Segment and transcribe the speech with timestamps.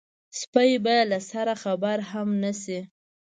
[0.41, 2.79] سپۍ به له سره خبره هم نه شي.